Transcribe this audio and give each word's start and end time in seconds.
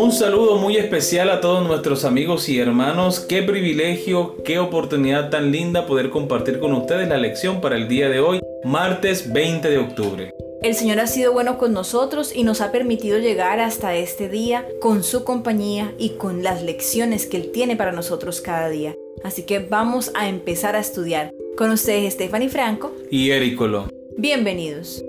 Un 0.00 0.12
saludo 0.12 0.58
muy 0.58 0.76
especial 0.76 1.28
a 1.28 1.40
todos 1.40 1.66
nuestros 1.66 2.04
amigos 2.04 2.48
y 2.48 2.60
hermanos. 2.60 3.18
Qué 3.18 3.42
privilegio, 3.42 4.36
qué 4.44 4.60
oportunidad 4.60 5.28
tan 5.28 5.50
linda 5.50 5.86
poder 5.86 6.10
compartir 6.10 6.60
con 6.60 6.72
ustedes 6.72 7.08
la 7.08 7.16
lección 7.16 7.60
para 7.60 7.74
el 7.74 7.88
día 7.88 8.08
de 8.08 8.20
hoy, 8.20 8.38
martes 8.62 9.32
20 9.32 9.68
de 9.68 9.78
octubre. 9.78 10.30
El 10.62 10.76
Señor 10.76 11.00
ha 11.00 11.08
sido 11.08 11.32
bueno 11.32 11.58
con 11.58 11.72
nosotros 11.72 12.32
y 12.32 12.44
nos 12.44 12.60
ha 12.60 12.70
permitido 12.70 13.18
llegar 13.18 13.58
hasta 13.58 13.96
este 13.96 14.28
día 14.28 14.64
con 14.80 15.02
su 15.02 15.24
compañía 15.24 15.92
y 15.98 16.10
con 16.10 16.44
las 16.44 16.62
lecciones 16.62 17.26
que 17.26 17.38
Él 17.38 17.50
tiene 17.52 17.74
para 17.74 17.90
nosotros 17.90 18.40
cada 18.40 18.68
día. 18.68 18.94
Así 19.24 19.42
que 19.42 19.58
vamos 19.58 20.12
a 20.14 20.28
empezar 20.28 20.76
a 20.76 20.78
estudiar. 20.78 21.32
Con 21.56 21.72
ustedes 21.72 22.14
Stephanie 22.14 22.50
Franco 22.50 22.92
y 23.10 23.32
Ericolo. 23.32 23.88
Bienvenidos. 24.16 25.02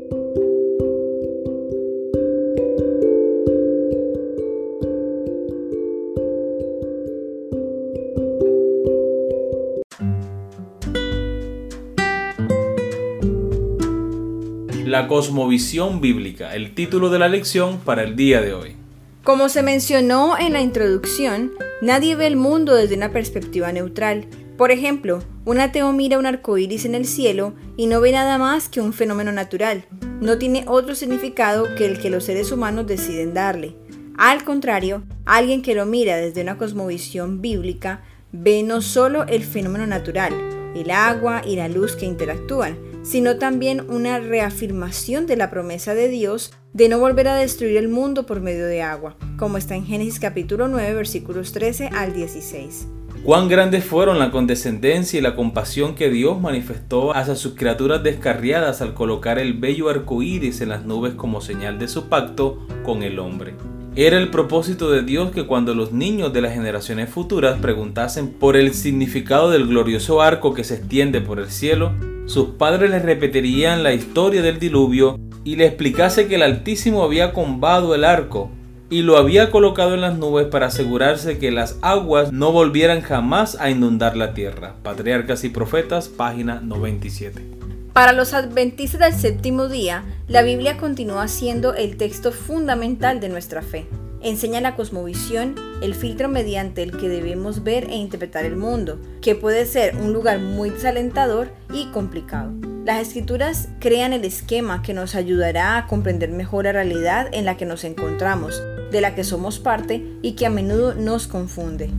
La 14.89 15.07
cosmovisión 15.07 16.01
bíblica, 16.01 16.55
el 16.55 16.73
título 16.73 17.11
de 17.11 17.19
la 17.19 17.27
lección 17.27 17.77
para 17.77 18.01
el 18.01 18.15
día 18.15 18.41
de 18.41 18.55
hoy. 18.55 18.75
Como 19.23 19.47
se 19.47 19.61
mencionó 19.61 20.35
en 20.35 20.53
la 20.53 20.61
introducción, 20.61 21.51
nadie 21.79 22.15
ve 22.15 22.25
el 22.25 22.37
mundo 22.37 22.73
desde 22.73 22.95
una 22.95 23.11
perspectiva 23.11 23.71
neutral. 23.71 24.25
Por 24.57 24.71
ejemplo, 24.71 25.21
un 25.45 25.59
ateo 25.59 25.93
mira 25.93 26.17
un 26.17 26.25
arco 26.25 26.57
iris 26.57 26.85
en 26.85 26.95
el 26.95 27.05
cielo 27.05 27.53
y 27.77 27.85
no 27.85 28.01
ve 28.01 28.13
nada 28.13 28.39
más 28.39 28.67
que 28.67 28.81
un 28.81 28.91
fenómeno 28.91 29.31
natural. 29.31 29.85
No 30.21 30.39
tiene 30.39 30.63
otro 30.65 30.95
significado 30.95 31.75
que 31.75 31.85
el 31.85 31.99
que 31.99 32.09
los 32.09 32.23
seres 32.23 32.51
humanos 32.51 32.87
deciden 32.87 33.35
darle. 33.35 33.75
Al 34.17 34.43
contrario, 34.43 35.03
alguien 35.23 35.61
que 35.61 35.75
lo 35.75 35.85
mira 35.85 36.17
desde 36.17 36.41
una 36.41 36.57
cosmovisión 36.57 37.43
bíblica 37.43 38.01
ve 38.31 38.63
no 38.63 38.81
solo 38.81 39.27
el 39.27 39.43
fenómeno 39.43 39.85
natural, 39.85 40.33
el 40.75 40.89
agua 40.89 41.43
y 41.45 41.57
la 41.57 41.67
luz 41.67 41.95
que 41.95 42.07
interactúan, 42.07 42.88
sino 43.03 43.37
también 43.37 43.89
una 43.89 44.19
reafirmación 44.19 45.27
de 45.27 45.37
la 45.37 45.49
promesa 45.49 45.93
de 45.93 46.09
Dios 46.09 46.51
de 46.73 46.89
no 46.89 46.99
volver 46.99 47.27
a 47.27 47.35
destruir 47.35 47.77
el 47.77 47.87
mundo 47.87 48.25
por 48.25 48.41
medio 48.41 48.65
de 48.65 48.81
agua, 48.81 49.17
como 49.37 49.57
está 49.57 49.75
en 49.75 49.85
Génesis 49.85 50.19
capítulo 50.19 50.67
9 50.67 50.93
versículos 50.93 51.51
13 51.51 51.87
al 51.87 52.13
16. 52.13 52.87
Cuán 53.23 53.49
grandes 53.49 53.83
fueron 53.83 54.17
la 54.17 54.31
condescendencia 54.31 55.19
y 55.19 55.21
la 55.21 55.35
compasión 55.35 55.95
que 55.95 56.09
Dios 56.09 56.39
manifestó 56.39 57.13
hacia 57.13 57.35
sus 57.35 57.53
criaturas 57.53 58.01
descarriadas 58.01 58.81
al 58.81 58.93
colocar 58.93 59.39
el 59.39 59.53
bello 59.53 59.89
arco 59.89 60.23
iris 60.23 60.61
en 60.61 60.69
las 60.69 60.85
nubes 60.85 61.15
como 61.15 61.41
señal 61.41 61.79
de 61.79 61.89
su 61.89 62.07
pacto 62.07 62.65
con 62.83 63.03
el 63.03 63.19
hombre. 63.19 63.55
Era 63.95 64.17
el 64.17 64.29
propósito 64.29 64.91
de 64.91 65.01
Dios 65.01 65.31
que 65.31 65.47
cuando 65.47 65.73
los 65.73 65.91
niños 65.91 66.31
de 66.31 66.41
las 66.41 66.53
generaciones 66.53 67.09
futuras 67.09 67.59
preguntasen 67.59 68.29
por 68.29 68.55
el 68.55 68.73
significado 68.73 69.49
del 69.49 69.67
glorioso 69.67 70.21
arco 70.21 70.53
que 70.53 70.63
se 70.63 70.75
extiende 70.75 71.21
por 71.21 71.39
el 71.39 71.49
cielo, 71.49 71.91
sus 72.25 72.49
padres 72.51 72.91
les 72.91 73.01
repetirían 73.01 73.81
la 73.81 73.93
historia 73.93 74.41
del 74.41 74.59
diluvio 74.59 75.19
y 75.43 75.55
le 75.55 75.65
explicase 75.65 76.27
que 76.27 76.35
el 76.35 76.43
Altísimo 76.43 77.03
había 77.03 77.33
combado 77.33 77.95
el 77.95 78.03
arco 78.03 78.51
y 78.91 79.01
lo 79.01 79.17
había 79.17 79.51
colocado 79.51 79.95
en 79.95 80.01
las 80.01 80.17
nubes 80.17 80.47
para 80.47 80.67
asegurarse 80.67 81.39
que 81.39 81.51
las 81.51 81.77
aguas 81.81 82.31
no 82.31 82.51
volvieran 82.51 83.01
jamás 83.01 83.55
a 83.59 83.69
inundar 83.69 84.15
la 84.15 84.33
tierra. 84.33 84.75
Patriarcas 84.83 85.43
y 85.43 85.49
Profetas, 85.49 86.09
página 86.09 86.61
97. 86.61 87.58
Para 87.93 88.13
los 88.13 88.33
adventistas 88.33 88.99
del 88.99 89.13
séptimo 89.13 89.67
día, 89.67 90.03
la 90.27 90.43
Biblia 90.43 90.77
continúa 90.77 91.27
siendo 91.27 91.73
el 91.73 91.97
texto 91.97 92.31
fundamental 92.31 93.19
de 93.19 93.29
nuestra 93.29 93.61
fe. 93.61 93.87
Enseña 94.21 94.61
la 94.61 94.75
cosmovisión, 94.75 95.55
el 95.81 95.95
filtro 95.95 96.29
mediante 96.29 96.83
el 96.83 96.95
que 96.95 97.09
debemos 97.09 97.63
ver 97.63 97.85
e 97.85 97.95
interpretar 97.95 98.45
el 98.45 98.55
mundo, 98.55 98.99
que 99.21 99.33
puede 99.33 99.65
ser 99.65 99.95
un 99.95 100.13
lugar 100.13 100.39
muy 100.39 100.69
desalentador 100.69 101.49
y 101.73 101.87
complicado. 101.87 102.51
Las 102.85 103.01
escrituras 103.01 103.69
crean 103.79 104.13
el 104.13 104.23
esquema 104.23 104.81
que 104.81 104.93
nos 104.93 105.15
ayudará 105.15 105.77
a 105.77 105.87
comprender 105.87 106.29
mejor 106.29 106.65
la 106.65 106.73
realidad 106.73 107.27
en 107.31 107.45
la 107.45 107.57
que 107.57 107.65
nos 107.65 107.83
encontramos, 107.83 108.61
de 108.91 109.01
la 109.01 109.15
que 109.15 109.23
somos 109.23 109.59
parte 109.59 110.03
y 110.21 110.33
que 110.33 110.45
a 110.45 110.49
menudo 110.49 110.93
nos 110.93 111.27
confunde. 111.27 111.89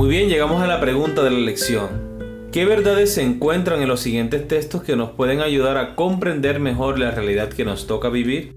Muy 0.00 0.08
bien, 0.08 0.30
llegamos 0.30 0.62
a 0.62 0.66
la 0.66 0.80
pregunta 0.80 1.22
de 1.22 1.30
la 1.30 1.40
lección. 1.40 2.48
¿Qué 2.52 2.64
verdades 2.64 3.12
se 3.12 3.22
encuentran 3.22 3.82
en 3.82 3.88
los 3.88 4.00
siguientes 4.00 4.48
textos 4.48 4.82
que 4.82 4.96
nos 4.96 5.10
pueden 5.10 5.42
ayudar 5.42 5.76
a 5.76 5.94
comprender 5.94 6.58
mejor 6.58 6.98
la 6.98 7.10
realidad 7.10 7.50
que 7.50 7.66
nos 7.66 7.86
toca 7.86 8.08
vivir? 8.08 8.54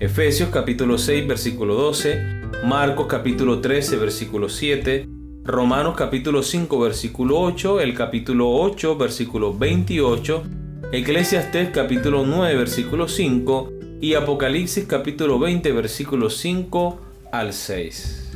Efesios 0.00 0.48
capítulo 0.48 0.96
6 0.96 1.28
versículo 1.28 1.74
12, 1.74 2.22
Marcos 2.64 3.06
capítulo 3.06 3.60
13 3.60 3.96
versículo 3.98 4.48
7, 4.48 5.06
Romanos 5.44 5.94
capítulo 5.94 6.42
5 6.42 6.80
versículo 6.80 7.38
8, 7.38 7.80
el 7.82 7.92
capítulo 7.92 8.50
8 8.50 8.96
versículo 8.96 9.52
28, 9.58 10.42
Eclesiastes 10.90 11.68
capítulo 11.68 12.24
9 12.24 12.56
versículo 12.56 13.08
5 13.08 13.72
y 14.00 14.14
Apocalipsis 14.14 14.86
capítulo 14.86 15.38
20 15.38 15.70
versículo 15.70 16.30
5 16.30 17.00
al 17.30 17.52
6. 17.52 18.27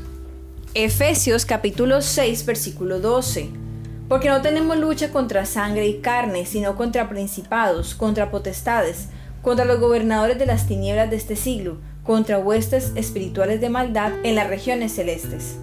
Efesios 0.75 1.44
capítulo 1.44 2.00
6 2.00 2.47
versículo 2.47 2.99
12 2.99 3.50
porque 4.09 4.31
no 4.31 4.41
tenemos 4.41 4.78
lucha 4.78 5.10
contra 5.10 5.44
sangre 5.44 5.87
y 5.87 6.00
carne, 6.00 6.47
sino 6.47 6.77
contra 6.77 7.10
principados, 7.10 7.94
contra 7.94 8.31
potestades, 8.31 9.09
contra 9.43 9.66
los 9.66 9.81
gobernadores 9.81 10.38
de 10.38 10.47
las 10.47 10.66
tinieblas 10.66 11.11
de 11.11 11.16
este 11.16 11.37
siglo, 11.37 11.77
contra 12.05 12.38
huestes 12.38 12.93
espirituales 12.94 13.61
de 13.61 13.69
maldad 13.69 14.12
en 14.22 14.34
las 14.34 14.49
regiones 14.49 14.93
celestes. 14.93 15.59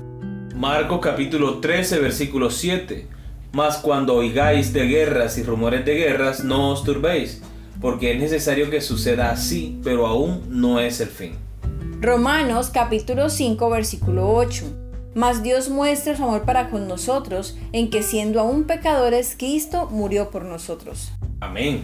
Marcos 0.55 0.99
capítulo 1.01 1.59
13, 1.59 1.99
versículo 1.99 2.51
7. 2.51 3.07
Mas 3.51 3.77
cuando 3.77 4.15
oigáis 4.15 4.73
de 4.73 4.85
guerras 4.85 5.39
y 5.39 5.43
rumores 5.43 5.85
de 5.85 5.95
guerras, 5.95 6.43
no 6.43 6.69
os 6.69 6.83
turbéis, 6.83 7.41
porque 7.81 8.13
es 8.13 8.19
necesario 8.19 8.69
que 8.69 8.81
suceda 8.81 9.31
así, 9.31 9.79
pero 9.83 10.05
aún 10.05 10.43
no 10.49 10.79
es 10.79 11.01
el 11.01 11.09
fin. 11.09 11.33
Romanos 11.99 12.69
capítulo 12.71 13.29
5, 13.29 13.69
versículo 13.71 14.31
8. 14.33 14.88
Mas 15.15 15.41
Dios 15.41 15.69
muestra 15.69 16.15
su 16.15 16.23
amor 16.23 16.43
para 16.43 16.69
con 16.69 16.87
nosotros 16.87 17.57
en 17.71 17.89
que 17.89 18.03
siendo 18.03 18.39
aún 18.39 18.65
pecadores, 18.65 19.35
Cristo 19.37 19.87
murió 19.91 20.29
por 20.29 20.45
nosotros. 20.45 21.11
Amén. 21.39 21.83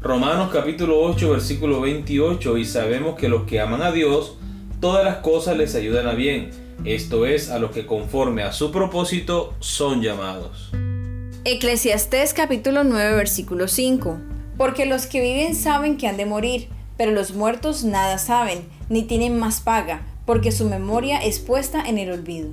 Romanos 0.00 0.50
capítulo 0.52 1.00
8 1.00 1.30
versículo 1.30 1.80
28 1.80 2.56
y 2.56 2.64
sabemos 2.64 3.16
que 3.16 3.28
los 3.28 3.44
que 3.44 3.60
aman 3.60 3.82
a 3.82 3.92
Dios, 3.92 4.36
todas 4.80 5.04
las 5.04 5.16
cosas 5.18 5.56
les 5.56 5.74
ayudan 5.74 6.06
a 6.06 6.14
bien, 6.14 6.50
esto 6.84 7.26
es, 7.26 7.50
a 7.50 7.58
los 7.58 7.70
que 7.70 7.86
conforme 7.86 8.42
a 8.42 8.52
su 8.52 8.70
propósito 8.70 9.54
son 9.60 10.02
llamados. 10.02 10.70
Eclesiastés 11.44 12.34
capítulo 12.34 12.84
9 12.84 13.14
versículo 13.14 13.68
5 13.68 14.18
Porque 14.56 14.86
los 14.86 15.06
que 15.06 15.20
viven 15.20 15.54
saben 15.54 15.96
que 15.96 16.08
han 16.08 16.16
de 16.16 16.26
morir, 16.26 16.68
pero 16.96 17.12
los 17.12 17.34
muertos 17.34 17.84
nada 17.84 18.18
saben, 18.18 18.68
ni 18.88 19.02
tienen 19.02 19.38
más 19.38 19.60
paga 19.60 20.02
porque 20.28 20.52
su 20.52 20.68
memoria 20.68 21.24
es 21.24 21.38
puesta 21.38 21.82
en 21.88 21.96
el 21.96 22.12
olvido. 22.12 22.50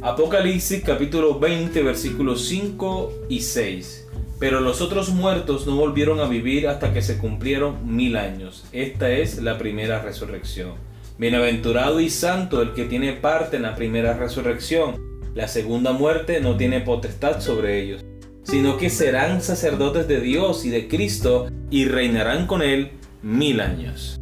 Apocalipsis 0.00 0.82
capítulo 0.82 1.38
20 1.38 1.82
versículos 1.82 2.46
5 2.46 3.12
y 3.28 3.40
6. 3.40 4.08
Pero 4.38 4.60
los 4.60 4.80
otros 4.80 5.10
muertos 5.10 5.66
no 5.66 5.76
volvieron 5.76 6.20
a 6.20 6.24
vivir 6.24 6.66
hasta 6.66 6.94
que 6.94 7.02
se 7.02 7.18
cumplieron 7.18 7.94
mil 7.94 8.16
años. 8.16 8.64
Esta 8.72 9.10
es 9.10 9.36
la 9.42 9.58
primera 9.58 10.00
resurrección. 10.00 10.76
Bienaventurado 11.18 12.00
y 12.00 12.08
santo 12.08 12.62
el 12.62 12.72
que 12.72 12.86
tiene 12.86 13.12
parte 13.12 13.58
en 13.58 13.64
la 13.64 13.76
primera 13.76 14.14
resurrección. 14.14 14.96
La 15.34 15.46
segunda 15.46 15.92
muerte 15.92 16.40
no 16.40 16.56
tiene 16.56 16.80
potestad 16.80 17.42
sobre 17.42 17.82
ellos, 17.82 18.02
sino 18.44 18.78
que 18.78 18.88
serán 18.88 19.42
sacerdotes 19.42 20.08
de 20.08 20.22
Dios 20.22 20.64
y 20.64 20.70
de 20.70 20.88
Cristo 20.88 21.50
y 21.68 21.84
reinarán 21.84 22.46
con 22.46 22.62
él 22.62 22.92
mil 23.22 23.60
años. 23.60 24.18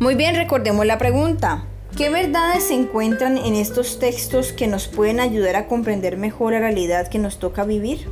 Muy 0.00 0.16
bien, 0.16 0.36
recordemos 0.36 0.84
la 0.84 0.98
pregunta. 0.98 1.69
¿Qué 1.96 2.08
verdades 2.08 2.68
se 2.68 2.74
encuentran 2.74 3.36
en 3.36 3.54
estos 3.54 3.98
textos 3.98 4.52
que 4.52 4.66
nos 4.66 4.86
pueden 4.86 5.20
ayudar 5.20 5.56
a 5.56 5.66
comprender 5.66 6.16
mejor 6.16 6.52
la 6.52 6.60
realidad 6.60 7.08
que 7.08 7.18
nos 7.18 7.38
toca 7.38 7.64
vivir? 7.64 8.06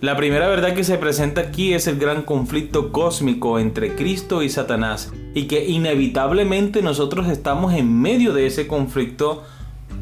La 0.00 0.16
primera 0.16 0.48
verdad 0.48 0.74
que 0.74 0.84
se 0.84 0.98
presenta 0.98 1.40
aquí 1.40 1.74
es 1.74 1.86
el 1.86 1.98
gran 1.98 2.22
conflicto 2.22 2.92
cósmico 2.92 3.58
entre 3.58 3.94
Cristo 3.94 4.42
y 4.42 4.50
Satanás 4.50 5.12
y 5.34 5.46
que 5.46 5.64
inevitablemente 5.64 6.82
nosotros 6.82 7.28
estamos 7.28 7.72
en 7.74 8.00
medio 8.00 8.32
de 8.34 8.46
ese 8.46 8.66
conflicto, 8.66 9.42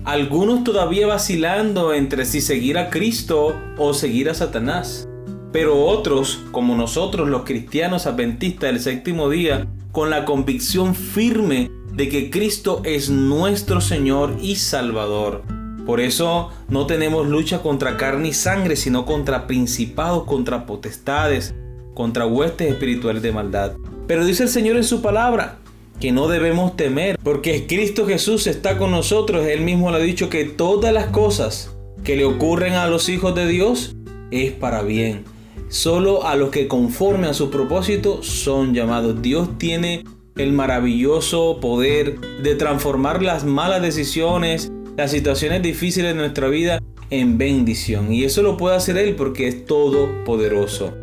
algunos 0.04 0.64
todavía 0.64 1.06
vacilando 1.06 1.94
entre 1.94 2.24
si 2.24 2.40
seguir 2.40 2.76
a 2.76 2.90
Cristo 2.90 3.54
o 3.78 3.94
seguir 3.94 4.28
a 4.28 4.34
Satanás. 4.34 5.06
Pero 5.52 5.84
otros, 5.84 6.40
como 6.50 6.76
nosotros 6.76 7.28
los 7.28 7.42
cristianos 7.42 8.06
adventistas 8.06 8.72
del 8.72 8.80
séptimo 8.80 9.28
día, 9.28 9.66
con 9.92 10.10
la 10.10 10.24
convicción 10.24 10.94
firme 10.94 11.70
de 12.00 12.08
que 12.08 12.30
Cristo 12.30 12.80
es 12.86 13.10
nuestro 13.10 13.82
Señor 13.82 14.38
y 14.40 14.56
Salvador. 14.56 15.42
Por 15.84 16.00
eso 16.00 16.48
no 16.70 16.86
tenemos 16.86 17.28
lucha 17.28 17.60
contra 17.60 17.98
carne 17.98 18.28
y 18.28 18.32
sangre, 18.32 18.76
sino 18.76 19.04
contra 19.04 19.46
principados, 19.46 20.24
contra 20.24 20.64
potestades, 20.64 21.54
contra 21.92 22.24
huestes 22.24 22.72
espirituales 22.72 23.20
de 23.20 23.32
maldad. 23.32 23.72
Pero 24.06 24.24
dice 24.24 24.44
el 24.44 24.48
Señor 24.48 24.78
en 24.78 24.84
su 24.84 25.02
palabra 25.02 25.58
que 26.00 26.10
no 26.10 26.26
debemos 26.28 26.74
temer, 26.74 27.18
porque 27.22 27.66
Cristo 27.66 28.06
Jesús 28.06 28.46
está 28.46 28.78
con 28.78 28.92
nosotros. 28.92 29.46
Él 29.46 29.60
mismo 29.60 29.90
le 29.90 29.98
ha 29.98 30.00
dicho 30.00 30.30
que 30.30 30.46
todas 30.46 30.94
las 30.94 31.08
cosas 31.08 31.76
que 32.02 32.16
le 32.16 32.24
ocurren 32.24 32.72
a 32.72 32.86
los 32.86 33.10
hijos 33.10 33.34
de 33.34 33.46
Dios 33.46 33.94
es 34.30 34.52
para 34.52 34.80
bien. 34.80 35.24
Solo 35.68 36.26
a 36.26 36.34
los 36.34 36.48
que 36.48 36.66
conforme 36.66 37.26
a 37.26 37.34
su 37.34 37.50
propósito 37.50 38.22
son 38.22 38.72
llamados. 38.72 39.20
Dios 39.20 39.58
tiene 39.58 40.02
el 40.36 40.52
maravilloso 40.52 41.58
poder 41.60 42.18
de 42.42 42.54
transformar 42.54 43.22
las 43.22 43.44
malas 43.44 43.82
decisiones, 43.82 44.70
las 44.96 45.10
situaciones 45.10 45.62
difíciles 45.62 46.14
de 46.14 46.20
nuestra 46.20 46.48
vida 46.48 46.80
en 47.10 47.38
bendición. 47.38 48.12
Y 48.12 48.24
eso 48.24 48.42
lo 48.42 48.56
puede 48.56 48.76
hacer 48.76 48.96
Él 48.96 49.14
porque 49.16 49.48
es 49.48 49.66
todopoderoso. 49.66 50.94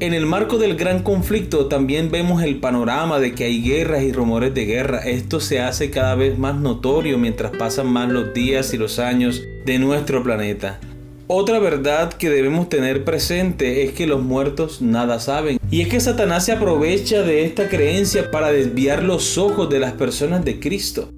En 0.00 0.12
el 0.12 0.26
marco 0.26 0.58
del 0.58 0.76
gran 0.76 1.02
conflicto 1.02 1.66
también 1.66 2.10
vemos 2.10 2.42
el 2.42 2.56
panorama 2.60 3.20
de 3.20 3.34
que 3.34 3.44
hay 3.44 3.62
guerras 3.62 4.02
y 4.02 4.12
rumores 4.12 4.52
de 4.52 4.66
guerra. 4.66 4.98
Esto 4.98 5.40
se 5.40 5.60
hace 5.60 5.90
cada 5.90 6.14
vez 6.14 6.36
más 6.36 6.56
notorio 6.56 7.16
mientras 7.16 7.56
pasan 7.56 7.86
más 7.86 8.10
los 8.10 8.34
días 8.34 8.74
y 8.74 8.76
los 8.76 8.98
años 8.98 9.42
de 9.64 9.78
nuestro 9.78 10.22
planeta. 10.22 10.80
Otra 11.26 11.58
verdad 11.58 12.12
que 12.12 12.28
debemos 12.28 12.68
tener 12.68 13.02
presente 13.02 13.82
es 13.82 13.92
que 13.92 14.06
los 14.06 14.22
muertos 14.22 14.82
nada 14.82 15.18
saben. 15.18 15.58
Y 15.70 15.80
es 15.80 15.88
que 15.88 15.98
Satanás 15.98 16.44
se 16.44 16.52
aprovecha 16.52 17.22
de 17.22 17.46
esta 17.46 17.70
creencia 17.70 18.30
para 18.30 18.52
desviar 18.52 19.02
los 19.02 19.38
ojos 19.38 19.70
de 19.70 19.80
las 19.80 19.94
personas 19.94 20.44
de 20.44 20.60
Cristo. 20.60 21.08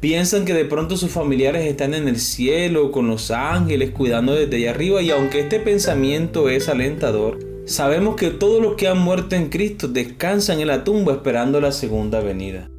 Piensan 0.00 0.46
que 0.46 0.54
de 0.54 0.64
pronto 0.64 0.96
sus 0.96 1.10
familiares 1.10 1.66
están 1.66 1.92
en 1.92 2.08
el 2.08 2.18
cielo 2.18 2.90
con 2.90 3.08
los 3.08 3.30
ángeles 3.30 3.90
cuidando 3.90 4.34
desde 4.34 4.56
allá 4.56 4.70
arriba 4.70 5.02
y 5.02 5.10
aunque 5.10 5.40
este 5.40 5.60
pensamiento 5.60 6.48
es 6.48 6.70
alentador, 6.70 7.38
sabemos 7.66 8.16
que 8.16 8.30
todos 8.30 8.62
los 8.62 8.76
que 8.76 8.88
han 8.88 8.98
muerto 8.98 9.36
en 9.36 9.50
Cristo 9.50 9.86
descansan 9.86 10.60
en 10.60 10.68
la 10.68 10.82
tumba 10.82 11.12
esperando 11.12 11.60
la 11.60 11.72
segunda 11.72 12.20
venida. 12.20 12.70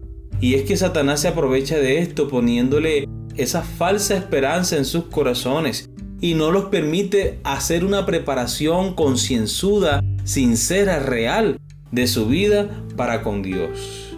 Y 0.42 0.56
es 0.56 0.64
que 0.64 0.75
Satanás 0.75 1.22
se 1.22 1.28
aprovecha 1.28 1.78
de 1.78 2.00
esto 2.00 2.28
poniéndole 2.28 3.08
esa 3.38 3.62
falsa 3.62 4.18
esperanza 4.18 4.75
en 4.75 4.86
sus 4.86 5.06
corazones 5.06 5.90
y 6.24 6.36
no 6.36 6.52
los 6.52 6.66
permite 6.66 7.40
hacer 7.44 7.84
una 7.84 8.06
preparación 8.06 8.94
concienzuda, 8.94 10.02
sincera, 10.24 11.00
real 11.00 11.60
de 11.92 12.08
su 12.08 12.28
vida 12.28 12.70
para 12.96 13.24
con 13.24 13.42
Dios. 13.42 14.16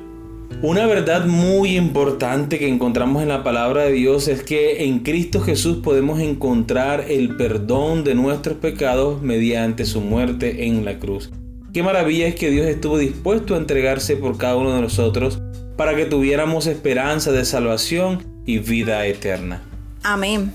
Una 0.62 0.86
verdad 0.86 1.26
muy 1.26 1.76
importante 1.76 2.60
que 2.60 2.68
encontramos 2.68 3.24
en 3.24 3.30
la 3.30 3.44
palabra 3.44 3.86
de 3.86 3.94
Dios 3.94 4.28
es 4.28 4.44
que 4.44 4.86
en 4.86 5.00
Cristo 5.00 5.42
Jesús 5.42 5.78
podemos 5.78 6.20
encontrar 6.20 7.06
el 7.10 7.36
perdón 7.38 8.04
de 8.04 8.14
nuestros 8.14 8.58
pecados 8.58 9.24
mediante 9.24 9.84
su 9.84 10.00
muerte 10.00 10.68
en 10.68 10.86
la 10.86 11.00
cruz. 11.00 11.32
Qué 11.74 11.82
maravilla 11.82 12.28
es 12.28 12.36
que 12.36 12.52
Dios 12.52 12.68
estuvo 12.68 13.00
dispuesto 13.00 13.56
a 13.56 13.58
entregarse 13.58 14.16
por 14.16 14.38
cada 14.38 14.58
uno 14.58 14.76
de 14.76 14.82
nosotros 14.82 15.42
para 15.76 15.96
que 15.96 16.06
tuviéramos 16.06 16.68
esperanza 16.68 17.32
de 17.32 17.46
salvación 17.46 18.24
y 18.46 18.60
vida 18.60 19.08
eterna. 19.08 19.64
Amén. 20.04 20.54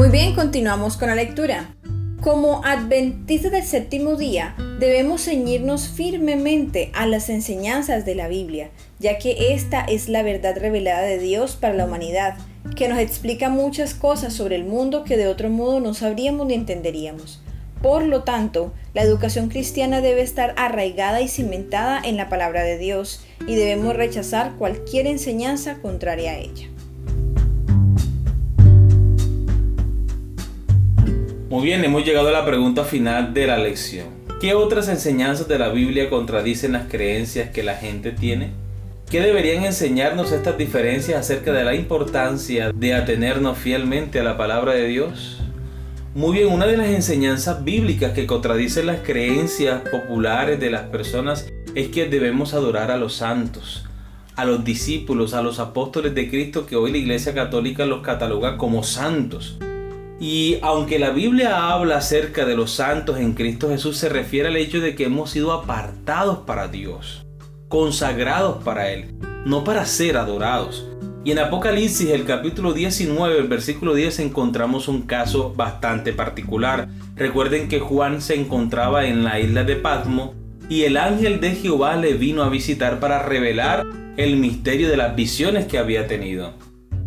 Muy 0.00 0.08
bien, 0.08 0.34
continuamos 0.34 0.96
con 0.96 1.08
la 1.08 1.14
lectura. 1.14 1.74
Como 2.22 2.64
adventistas 2.64 3.52
del 3.52 3.64
séptimo 3.64 4.16
día, 4.16 4.54
debemos 4.78 5.24
ceñirnos 5.26 5.88
firmemente 5.88 6.90
a 6.94 7.04
las 7.04 7.28
enseñanzas 7.28 8.06
de 8.06 8.14
la 8.14 8.26
Biblia, 8.26 8.70
ya 8.98 9.18
que 9.18 9.52
esta 9.52 9.84
es 9.84 10.08
la 10.08 10.22
verdad 10.22 10.56
revelada 10.56 11.02
de 11.02 11.18
Dios 11.18 11.56
para 11.56 11.74
la 11.74 11.84
humanidad, 11.84 12.38
que 12.76 12.88
nos 12.88 12.98
explica 12.98 13.50
muchas 13.50 13.92
cosas 13.92 14.32
sobre 14.32 14.56
el 14.56 14.64
mundo 14.64 15.04
que 15.04 15.18
de 15.18 15.28
otro 15.28 15.50
modo 15.50 15.80
no 15.80 15.92
sabríamos 15.92 16.46
ni 16.46 16.54
entenderíamos. 16.54 17.42
Por 17.82 18.06
lo 18.06 18.22
tanto, 18.22 18.72
la 18.94 19.02
educación 19.02 19.50
cristiana 19.50 20.00
debe 20.00 20.22
estar 20.22 20.54
arraigada 20.56 21.20
y 21.20 21.28
cimentada 21.28 22.00
en 22.02 22.16
la 22.16 22.30
palabra 22.30 22.62
de 22.62 22.78
Dios 22.78 23.22
y 23.46 23.54
debemos 23.54 23.94
rechazar 23.94 24.54
cualquier 24.56 25.06
enseñanza 25.06 25.76
contraria 25.82 26.30
a 26.30 26.38
ella. 26.38 26.70
Muy 31.50 31.64
bien, 31.64 31.84
hemos 31.84 32.04
llegado 32.04 32.28
a 32.28 32.30
la 32.30 32.46
pregunta 32.46 32.84
final 32.84 33.34
de 33.34 33.48
la 33.48 33.58
lección. 33.58 34.06
¿Qué 34.40 34.54
otras 34.54 34.88
enseñanzas 34.88 35.48
de 35.48 35.58
la 35.58 35.70
Biblia 35.70 36.08
contradicen 36.08 36.70
las 36.70 36.88
creencias 36.88 37.50
que 37.50 37.64
la 37.64 37.74
gente 37.74 38.12
tiene? 38.12 38.52
¿Qué 39.10 39.20
deberían 39.20 39.64
enseñarnos 39.64 40.30
estas 40.30 40.56
diferencias 40.56 41.18
acerca 41.18 41.52
de 41.52 41.64
la 41.64 41.74
importancia 41.74 42.70
de 42.72 42.94
atenernos 42.94 43.58
fielmente 43.58 44.20
a 44.20 44.22
la 44.22 44.36
palabra 44.36 44.74
de 44.74 44.86
Dios? 44.86 45.42
Muy 46.14 46.38
bien, 46.38 46.52
una 46.52 46.66
de 46.66 46.76
las 46.76 46.86
enseñanzas 46.86 47.64
bíblicas 47.64 48.12
que 48.12 48.28
contradicen 48.28 48.86
las 48.86 49.00
creencias 49.00 49.80
populares 49.90 50.60
de 50.60 50.70
las 50.70 50.82
personas 50.82 51.48
es 51.74 51.88
que 51.88 52.08
debemos 52.08 52.54
adorar 52.54 52.92
a 52.92 52.96
los 52.96 53.14
santos, 53.14 53.86
a 54.36 54.44
los 54.44 54.64
discípulos, 54.64 55.34
a 55.34 55.42
los 55.42 55.58
apóstoles 55.58 56.14
de 56.14 56.30
Cristo 56.30 56.64
que 56.64 56.76
hoy 56.76 56.92
la 56.92 56.98
Iglesia 56.98 57.34
Católica 57.34 57.86
los 57.86 58.02
cataloga 58.02 58.56
como 58.56 58.84
santos. 58.84 59.58
Y 60.20 60.58
aunque 60.60 60.98
la 60.98 61.10
Biblia 61.10 61.72
habla 61.72 61.96
acerca 61.96 62.44
de 62.44 62.54
los 62.54 62.72
santos 62.72 63.18
en 63.18 63.32
Cristo 63.32 63.70
Jesús, 63.70 63.96
se 63.96 64.10
refiere 64.10 64.48
al 64.48 64.56
hecho 64.56 64.78
de 64.80 64.94
que 64.94 65.04
hemos 65.04 65.30
sido 65.30 65.50
apartados 65.50 66.40
para 66.40 66.68
Dios, 66.68 67.26
consagrados 67.68 68.62
para 68.62 68.92
Él, 68.92 69.14
no 69.46 69.64
para 69.64 69.86
ser 69.86 70.18
adorados. 70.18 70.86
Y 71.24 71.32
en 71.32 71.38
Apocalipsis, 71.38 72.10
el 72.10 72.24
capítulo 72.24 72.74
19, 72.74 73.38
el 73.38 73.48
versículo 73.48 73.94
10, 73.94 74.20
encontramos 74.20 74.88
un 74.88 75.02
caso 75.02 75.54
bastante 75.54 76.12
particular. 76.12 76.88
Recuerden 77.16 77.68
que 77.68 77.80
Juan 77.80 78.20
se 78.20 78.34
encontraba 78.34 79.06
en 79.06 79.24
la 79.24 79.40
isla 79.40 79.64
de 79.64 79.76
Patmo 79.76 80.34
y 80.68 80.82
el 80.82 80.98
ángel 80.98 81.40
de 81.40 81.52
Jehová 81.52 81.96
le 81.96 82.12
vino 82.12 82.42
a 82.42 82.50
visitar 82.50 83.00
para 83.00 83.22
revelar 83.22 83.86
el 84.18 84.36
misterio 84.36 84.90
de 84.90 84.98
las 84.98 85.16
visiones 85.16 85.64
que 85.64 85.78
había 85.78 86.06
tenido. 86.06 86.52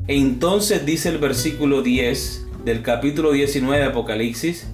entonces 0.08 0.86
dice 0.86 1.10
el 1.10 1.18
versículo 1.18 1.82
10, 1.82 2.43
del 2.64 2.82
capítulo 2.82 3.32
19 3.32 3.78
de 3.78 3.90
Apocalipsis, 3.90 4.68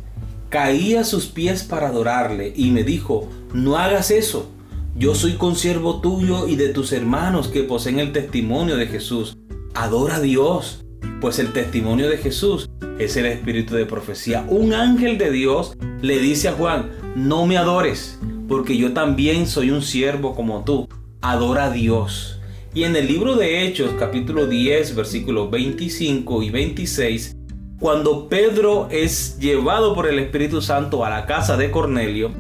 caí 0.50 0.96
a 0.96 1.04
sus 1.04 1.28
pies 1.28 1.64
para 1.64 1.88
adorarle 1.88 2.54
y 2.56 2.72
me 2.72 2.84
dijo, 2.84 3.30
no 3.54 3.78
hagas 3.78 4.12
eso, 4.12 4.50
yo 4.96 5.16
soy 5.16 5.34
consiervo 5.34 6.02
tuyo 6.02 6.48
y 6.48 6.56
de 6.56 6.70
tus 6.70 6.92
hermanos 6.92 7.48
que 7.48 7.64
poseen 7.64 8.00
el 8.00 8.12
testimonio 8.12 8.76
de 8.76 8.88
Jesús. 8.88 9.38
Adora 9.74 10.18
a 10.18 10.22
Dios, 10.22 10.84
pues 11.22 11.40
el 11.40 11.54
testimonio 11.54 12.10
de 12.10 12.18
Jesús 12.18 12.70
es 12.98 13.16
el 13.16 13.26
espíritu 13.26 13.76
de 13.76 13.86
profecía. 13.86 14.46
Un 14.50 14.74
ángel 14.74 15.18
de 15.18 15.32
Dios 15.32 15.78
le 16.02 16.20
dice 16.20 16.50
a 16.50 16.54
Juan, 16.54 16.90
no 17.16 17.46
me 17.46 17.58
adores, 17.58 18.20
porque 18.48 18.78
yo 18.78 18.92
también 18.94 19.48
soy 19.48 19.72
un 19.72 19.82
siervo 19.82 20.36
como 20.36 20.64
tú. 20.64 20.90
Adora 21.22 21.66
a 21.66 21.72
Dios. 21.72 22.40
Y 22.74 22.84
en 22.84 22.96
el 22.96 23.08
libro 23.08 23.36
de 23.36 23.66
Hechos, 23.66 23.92
capítulo 23.98 24.48
10, 24.48 24.96
versículos 24.96 25.50
25 25.50 26.44
y 26.44 26.50
26, 26.50 27.36
cuando 27.80 28.28
Pedro 28.28 28.90
es 28.92 29.40
llevado 29.40 29.96
por 29.96 30.06
el 30.06 30.20
Espíritu 30.20 30.62
Santo 30.62 31.06
a 31.06 31.10
la 31.10 31.26
casa 31.26 31.56
de 31.56 31.72
Cornelio, 31.72 32.34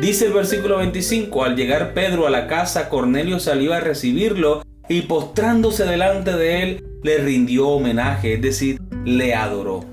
dice 0.00 0.26
el 0.26 0.32
versículo 0.32 0.78
25, 0.78 1.44
al 1.44 1.54
llegar 1.54 1.92
Pedro 1.92 2.26
a 2.26 2.30
la 2.30 2.46
casa, 2.46 2.88
Cornelio 2.88 3.38
salió 3.40 3.74
a 3.74 3.80
recibirlo 3.80 4.62
y 4.88 5.02
postrándose 5.02 5.84
delante 5.84 6.32
de 6.32 6.62
él, 6.62 6.84
le 7.02 7.18
rindió 7.18 7.68
homenaje, 7.68 8.34
es 8.34 8.42
decir, 8.42 8.80
le 9.04 9.34
adoró. 9.34 9.84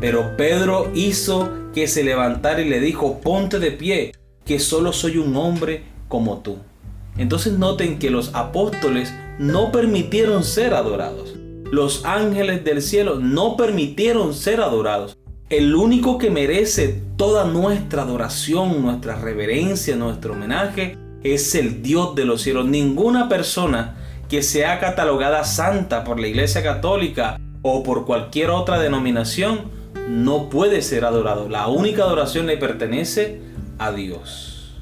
Pero 0.00 0.34
Pedro 0.38 0.90
hizo 0.94 1.50
que 1.74 1.86
se 1.86 2.02
levantara 2.02 2.62
y 2.62 2.68
le 2.70 2.80
dijo, 2.80 3.20
ponte 3.20 3.58
de 3.58 3.70
pie, 3.70 4.12
que 4.46 4.58
solo 4.58 4.94
soy 4.94 5.18
un 5.18 5.36
hombre 5.36 5.82
como 6.08 6.38
tú. 6.38 6.56
Entonces 7.18 7.58
noten 7.58 7.98
que 7.98 8.08
los 8.08 8.34
apóstoles 8.34 9.12
no 9.38 9.70
permitieron 9.70 10.42
ser 10.42 10.72
adorados 10.72 11.34
los 11.72 12.04
ángeles 12.04 12.64
del 12.64 12.82
cielo 12.82 13.18
no 13.18 13.56
permitieron 13.56 14.34
ser 14.34 14.60
adorados. 14.60 15.16
El 15.48 15.74
único 15.74 16.18
que 16.18 16.30
merece 16.30 17.02
toda 17.16 17.46
nuestra 17.46 18.02
adoración, 18.02 18.82
nuestra 18.82 19.16
reverencia, 19.16 19.96
nuestro 19.96 20.34
homenaje, 20.34 20.98
es 21.22 21.54
el 21.54 21.82
Dios 21.82 22.14
de 22.14 22.26
los 22.26 22.42
cielos. 22.42 22.66
Ninguna 22.66 23.26
persona 23.30 23.96
que 24.28 24.42
sea 24.42 24.80
catalogada 24.80 25.44
santa 25.44 26.04
por 26.04 26.20
la 26.20 26.28
Iglesia 26.28 26.62
Católica 26.62 27.40
o 27.62 27.82
por 27.82 28.04
cualquier 28.04 28.50
otra 28.50 28.78
denominación 28.78 29.62
no 30.10 30.50
puede 30.50 30.82
ser 30.82 31.06
adorado. 31.06 31.48
La 31.48 31.68
única 31.68 32.02
adoración 32.02 32.46
le 32.46 32.58
pertenece 32.58 33.40
a 33.78 33.92
Dios. 33.92 34.74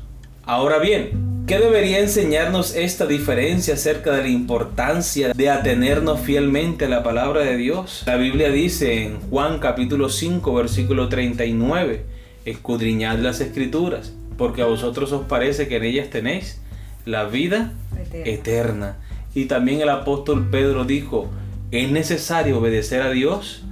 Ahora 0.44 0.78
bien, 0.78 1.29
¿Qué 1.50 1.58
debería 1.58 1.98
enseñarnos 1.98 2.76
esta 2.76 3.06
diferencia 3.06 3.74
acerca 3.74 4.12
de 4.12 4.22
la 4.22 4.28
importancia 4.28 5.32
de 5.34 5.50
atenernos 5.50 6.20
fielmente 6.20 6.84
a 6.84 6.88
la 6.88 7.02
palabra 7.02 7.40
de 7.40 7.56
Dios? 7.56 8.04
La 8.06 8.14
Biblia 8.14 8.50
dice 8.50 9.02
en 9.02 9.18
Juan 9.18 9.58
capítulo 9.58 10.10
5 10.10 10.54
versículo 10.54 11.08
39, 11.08 12.04
escudriñad 12.44 13.18
las 13.18 13.40
escrituras, 13.40 14.12
porque 14.38 14.62
a 14.62 14.66
vosotros 14.66 15.10
os 15.10 15.26
parece 15.26 15.66
que 15.66 15.78
en 15.78 15.86
ellas 15.86 16.08
tenéis 16.08 16.62
la 17.04 17.24
vida 17.24 17.72
eterna. 18.12 18.98
Y 19.34 19.46
también 19.46 19.80
el 19.80 19.88
apóstol 19.88 20.50
Pedro 20.52 20.84
dijo, 20.84 21.30
es 21.72 21.90
necesario 21.90 22.60
obedecer 22.60 23.02
a 23.02 23.10
Dios 23.10 23.64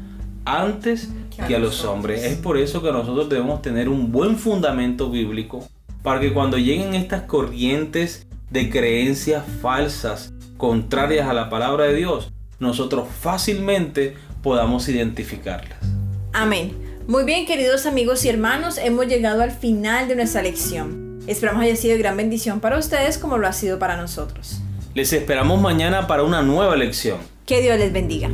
antes 0.45 1.11
que 1.47 1.55
a 1.55 1.61
los 1.61 1.85
hombres. 1.85 2.25
Es 2.25 2.39
por 2.39 2.59
eso 2.59 2.83
que 2.83 2.91
nosotros 2.91 3.29
debemos 3.29 3.63
tener 3.63 3.89
un 3.89 4.11
buen 4.11 4.37
fundamento 4.37 5.13
bíblico 5.13 5.69
para 6.03 6.21
que 6.21 6.33
cuando 6.33 6.59
lleguen 6.59 6.95
estas 6.95 7.23
corrientes 7.23 8.27
de 8.51 8.71
creencias 8.71 9.45
falsas 9.61 10.33
contrarias 10.57 11.29
a 11.29 11.35
la 11.35 11.51
palabra 11.51 11.85
de 11.85 11.95
Dios, 11.95 12.33
nosotros 12.59 13.09
fácilmente 13.21 14.15
podamos 14.43 14.89
identificarlas. 14.89 15.79
Amén. 16.33 16.73
Muy 17.07 17.25
bien, 17.25 17.47
queridos 17.47 17.87
amigos 17.87 18.25
y 18.25 18.29
hermanos, 18.29 18.79
hemos 18.79 19.07
llegado 19.07 19.43
al 19.43 19.51
final 19.51 20.09
de 20.09 20.17
nuestra 20.17 20.43
lección. 20.43 21.21
Esperamos 21.27 21.63
haya 21.63 21.77
sido 21.77 21.95
de 21.95 21.99
gran 21.99 22.17
bendición 22.17 22.61
para 22.61 22.79
ustedes 22.79 23.19
como 23.19 23.39
lo 23.39 23.47
ha 23.47 23.53
sido 23.53 23.79
para 23.79 23.97
nosotros. 23.97 24.61
Les 24.95 25.13
esperamos 25.13 25.61
mañana 25.61 26.07
para 26.07 26.23
una 26.23 26.43
nueva 26.43 26.77
lección. 26.77 27.19
Que 27.47 27.61
Dios 27.61 27.79
les 27.79 27.93
bendiga. 27.93 28.31